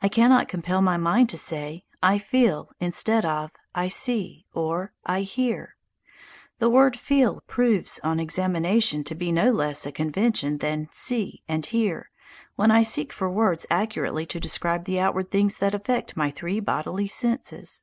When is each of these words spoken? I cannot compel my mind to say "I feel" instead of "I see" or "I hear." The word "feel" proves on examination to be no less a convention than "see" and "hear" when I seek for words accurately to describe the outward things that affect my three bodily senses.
I 0.00 0.06
cannot 0.06 0.46
compel 0.46 0.80
my 0.80 0.96
mind 0.96 1.28
to 1.30 1.36
say 1.36 1.82
"I 2.00 2.18
feel" 2.18 2.70
instead 2.78 3.24
of 3.24 3.50
"I 3.74 3.88
see" 3.88 4.46
or 4.54 4.92
"I 5.04 5.22
hear." 5.22 5.74
The 6.60 6.70
word 6.70 6.96
"feel" 6.96 7.42
proves 7.48 7.98
on 8.04 8.20
examination 8.20 9.02
to 9.02 9.16
be 9.16 9.32
no 9.32 9.50
less 9.50 9.84
a 9.84 9.90
convention 9.90 10.58
than 10.58 10.86
"see" 10.92 11.42
and 11.48 11.66
"hear" 11.66 12.12
when 12.54 12.70
I 12.70 12.84
seek 12.84 13.12
for 13.12 13.28
words 13.28 13.66
accurately 13.68 14.26
to 14.26 14.38
describe 14.38 14.84
the 14.84 15.00
outward 15.00 15.32
things 15.32 15.58
that 15.58 15.74
affect 15.74 16.16
my 16.16 16.30
three 16.30 16.60
bodily 16.60 17.08
senses. 17.08 17.82